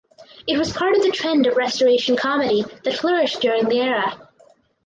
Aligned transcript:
It 0.47 0.57
was 0.57 0.73
part 0.73 0.95
of 0.95 1.03
the 1.03 1.11
trend 1.11 1.45
of 1.45 1.55
Restoration 1.55 2.17
Comedy 2.17 2.65
that 2.85 2.95
flourished 2.95 3.39
during 3.39 3.69
the 3.69 3.81
era. 3.81 4.17